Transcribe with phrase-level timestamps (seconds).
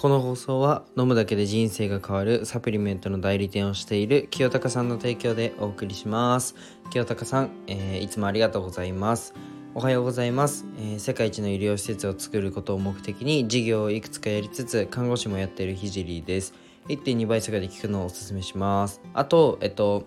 [0.00, 6.54] この放送は飲むだけで人生が変わるサプリメントの代理店をしている清高さんの提供でお送りします。
[6.90, 9.34] 清高さん、えーいつもありがとうございます。
[9.74, 16.54] おはようございます、えー世界一の医療施設を作ることを目的に事業をいくつかやりつつ看護師もやっているひじりです。
[16.88, 19.02] 1.2倍速で聞くのをおすすめします。
[19.12, 20.06] あとえっと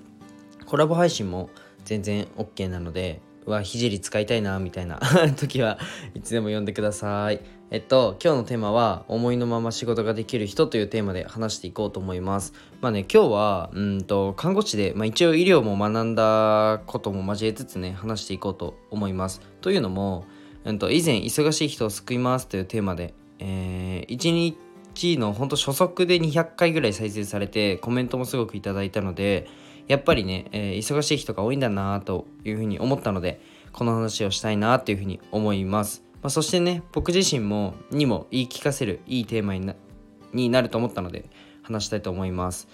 [0.66, 1.52] コラボ配信も
[1.86, 5.00] 全然 OK なのでうわひじり使いたいなみたいな。
[5.36, 5.78] 時は
[6.16, 7.40] いつでも呼んでください。
[7.72, 12.54] えっと今日のテーマは思いのまま仕事ができる人というテーマで話していこうと思います。
[12.82, 19.42] まあね今日はうんと看護師で、まあ、一応医療も学んだことも交えつつね話していこうと思います。
[19.62, 20.26] というのも、
[20.66, 24.56] うん、と以前忙しい人を救いますというテーマで、えー、1
[24.96, 29.48] 日のほんと初速で200回ぐらい再生されてコメントもすごくいただいたので
[29.88, 39.76] やっぱりね、えー忙しい人が多いんだなというふうに思ったのでこの話をしたいなというふうに思います、まあ、そしてね僕自身もにも言い聞かせるいいテーマにな
[40.34, 41.26] になると思ったので
[41.62, 42.68] 話したいと思います。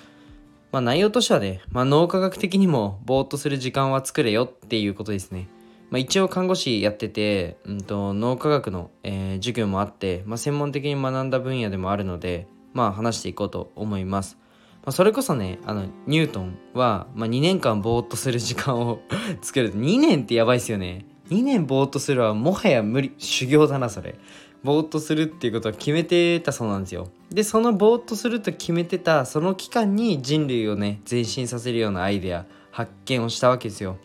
[0.71, 5.47] まあ内容としてはね、まあ、脳科学的にもぼーっとする時間は作れよっていうことですね。
[5.89, 14.37] まあ、一応看護師やってて、うん、と脳科学の、えー授業もあって、まあ、専門的に学んだ分野でもあるので、まあ、話していこうと思います。
[14.85, 19.01] ま、それこそねあのニュートンは、まあ、2年間ぼーっとする時間を
[19.41, 21.05] 作る2年ってやばいっすよね。
[21.29, 24.15] 2年ぼーっとするはもはや無理修行だなそれ。
[24.63, 27.09] ぼーっとするっていうことは決めてたそうなんですよ。
[27.29, 33.97] でそのぼーっとすると決めてたその期間に人類をね前進させるようなアイデア発見をしたわけですよ。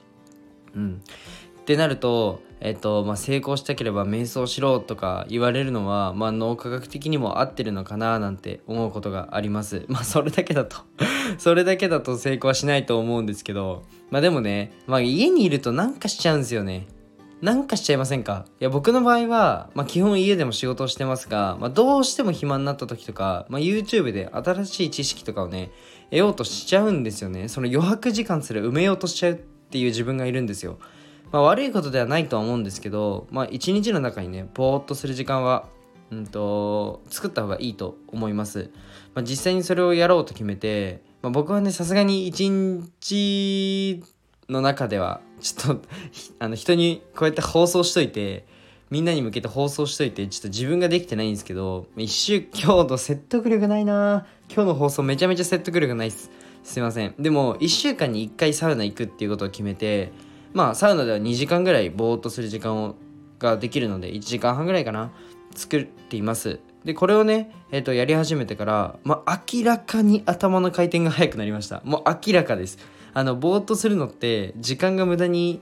[0.75, 1.03] うん。
[1.65, 9.87] ってなると、えっとまあ、成功したければ瞑想しろとか言われるのは、まあ、脳科学的にも合ってるのかななんて思うことがあります。
[9.89, 10.77] まあそれだけだと。
[11.39, 13.83] それだけだと成功はしないと思うんですけど。
[14.11, 16.87] まあでもね、まあ、家にいるとなんかしちゃうんですよね。
[17.41, 18.45] なんかしちゃいませんか？
[18.61, 25.71] いや僕の場合は、まあ、基本家でも仕事をしてますが、まあ、どうしても暇になった時とか、まあ、YouTube で新しい知識とかをね
[26.11, 27.49] 得ようとしちゃうんですよね。
[27.49, 30.79] その余白時間すら埋めようとしちゃうっていう自分がいるんですよ。
[31.35, 35.67] まあ、悪いことではないとは思うんですけど、まあ、一日の中にねぼーっとする時間は、
[36.13, 38.71] うん、と作った方がいいと思います、
[39.17, 44.05] まあ、実際にそれをやろうと決めて、まあ、僕はねさすがに一日
[44.49, 45.83] の中ではちょっと
[46.39, 48.47] あの人にこうやって放送しといて
[48.91, 54.25] みんなに向けて放送しといてちょっと自分ができてないんですけど一週今日の説得力ないな。
[54.49, 56.31] 今日の放送めちゃめちゃ説得力ないっす。
[56.63, 57.15] すいません。
[57.19, 60.13] でも1週間に1回サウナ行くっていうことを決めて
[60.55, 62.95] まあサウナでは2時間ぐらいぼーっとする時間を
[63.39, 65.13] ができるので1時間半ぐらいかな
[65.55, 66.61] 作っています。
[66.85, 71.83] でこれをね、えー、とやり始めてから、まあ、明らかに頭の回転が速くなりました。
[71.85, 72.79] もう明らかです。
[73.13, 75.61] あのぼーっとするのって時間が無駄に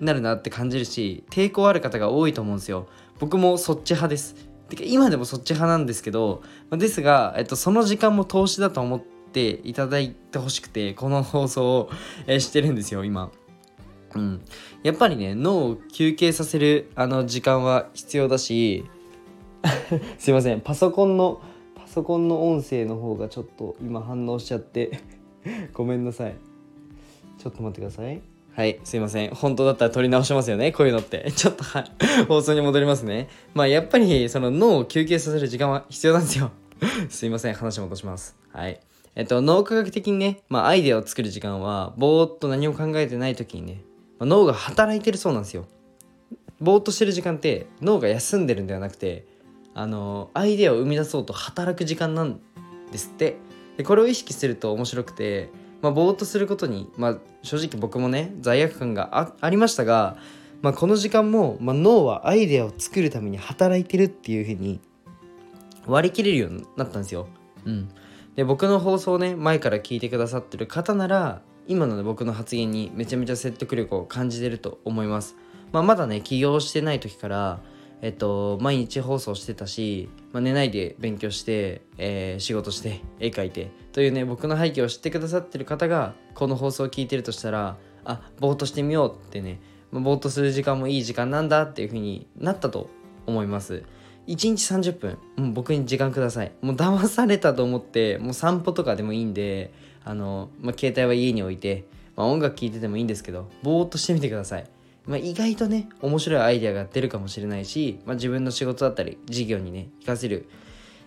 [0.00, 2.86] なるなって感じるし抵抗ある方が多いと思うんですよ。
[3.18, 4.34] 僕もそっち派です。
[4.68, 11.90] てか今でもそっち派なんですけどですが、えっと、その時間も投資だと思っていただいてほしくてこの放送を、
[12.26, 13.30] えしてるんですよ今。
[14.18, 14.40] うん、
[14.82, 18.84] やっぱりね脳を休憩させるあの時間は必要だし
[20.18, 20.60] すいません。
[20.60, 21.40] パソコンの
[21.74, 25.00] パソコンの音声の方がちょっと今反応しちゃって
[25.72, 26.36] ごめんなさい。
[27.38, 28.20] ちょっと待ってください。
[28.52, 29.30] はいすいません。
[29.30, 31.30] 本当だったら撮り直しますよねこういうのって。
[31.34, 31.84] ちょっとは
[32.28, 33.28] 放送に戻りますね。
[33.54, 36.50] まあやっぱりその脳を休憩させる時間は必要なんですよ。
[37.08, 38.36] すいません話戻します。
[38.52, 38.80] はい。
[39.14, 43.82] えっと脳科学的にね、まあ、アイデアを作る時間はぼーっと何も考えてない時にね
[44.20, 45.66] まあ脳が働いてるそうなんですよ。
[46.60, 49.26] ぼーっとしてる時間って脳が休んでるんではなくて
[49.74, 52.38] あのアイデアを生み出そうと働く時間なん
[52.92, 53.36] ですって。
[53.80, 55.48] でこれを意識すると面白くて、
[55.80, 60.18] まあ、ぼーっとすることに、まあ、正直僕もね罪悪感がありましたが、
[60.60, 64.80] まあ、この時間も、まあ、脳はアイデアを作るために働いてるっていうふうに
[65.86, 67.26] 割り切れるようになったんですよ。
[67.64, 67.88] うん、
[68.36, 75.36] で僕の放送ね前から聞いてくださってる方なら今の、ね、僕の発言にめちゃめちゃ説得力を感じてると思います。
[75.70, 77.60] まあ、まだね起業してない時から
[78.02, 89.60] えっと、毎日放送してたし、まあ、寝ないで勉強して、えー仕事して絵描いてというね僕の背景を知ってくださってる方がこの放送を聞いてるとしたらあぼーっとしてみようってね、
[89.92, 92.88] まあ、ぼーっとする時間もいい時間なんだっていう風になったと
[93.26, 93.84] 思います
[94.26, 99.72] 1日30分もう僕に時間くださいもう騙されたと思ってもう散歩とかでもいいんで
[100.04, 101.84] あの、まあ、携帯は家に置いて、
[102.16, 104.66] まあ、音楽聴いててもいいんですけどぼーっとしてみてください。
[105.06, 110.48] まあ、意外とね面白いアイデアが出るかもしれないし、まあ、自分の仕事だったり事業にね活かせる、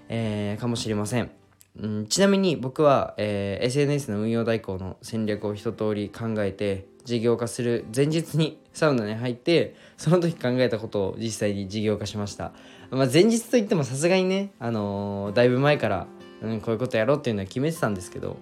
[0.09, 1.31] えーかもしれません、
[1.79, 12.51] うん、ちなみに僕は、えー SNS の運用代行の戦略を一通り考えて事業化する前日にサウナに入ってその時考えたことを実際に事業化しました、
[12.91, 16.07] まあ、前日といってもさすがにね、あのー、だいぶ前から、
[16.41, 18.37] うん、こういうことやろうっていうのは決めてたんですけど、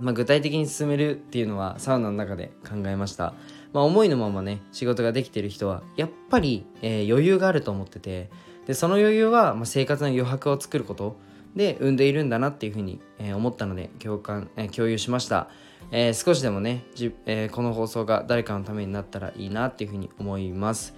[0.00, 3.34] まあ、具体的に進めるっていうのはサウナの中で考えました、
[3.72, 8.30] まあ、思いのままね仕事ができてる人はやっぱり、えー、余裕があると思ってて
[8.66, 11.16] でその余裕は、まあ、生活の余白を作ること
[11.56, 15.48] で生んでいるんだなっていうふうに、えー、思ったので共感、えー、共有しました、
[15.90, 20.94] えー、少しでもねじ、えー、この放送が誰かのためになったらいいなっていうふうに思います。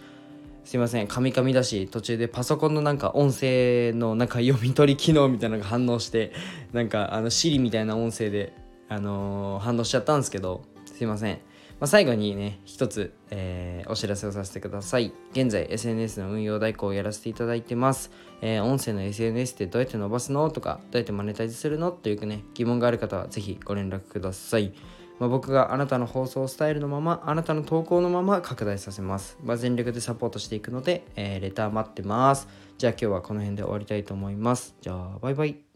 [0.64, 6.32] すいませんカミカミだし途中でパソコンのなんか音声のなんか読み取り機能みたいなのが反応して
[6.72, 8.52] なんかあの Siri みたいな音声で、
[8.90, 11.40] あのー、反応しちゃったんですけどすいません
[11.80, 15.14] まあ、最後にね、一つ、えー、お知らせをさせてください。
[15.32, 18.10] 現在、SNS の運用代行をやらせていただいてます。
[18.42, 24.74] えー、音声の SNS ってどうやって伸ばすのとか、どうやってマネタイズするのというね、疑問がある方はぜひご連絡ください。
[25.18, 29.38] まあ、僕があなたの放送スタイルのまま、あなたの投稿のまま拡大させます。
[29.42, 32.46] まあ、全力でサポートしていくので、えー、レター待ってます。
[32.76, 34.76] じゃあ今日はこの辺で終わりたいと思います。
[34.82, 35.69] じゃあ、バイバイ。